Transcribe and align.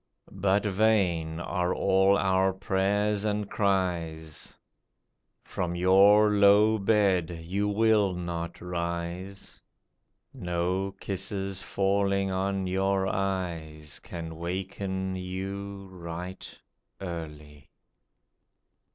But 0.33 0.65
vain 0.65 1.39
are 1.39 1.75
all 1.75 2.17
our 2.17 2.53
prayers 2.53 3.23
and 3.23 3.47
cries; 3.47 4.57
From 5.43 5.75
your 5.75 6.31
low 6.31 6.79
bed 6.79 7.29
you 7.43 7.67
will 7.67 8.15
not 8.15 8.59
rise; 8.61 9.61
No 10.33 10.91
kisses 10.99 11.61
falling 11.61 12.31
on 12.31 12.65
your 12.65 13.05
eyes, 13.05 13.99
Can 13.99 14.37
waken 14.37 15.15
you 15.15 15.85
right 15.91 16.59
early. 16.99 17.69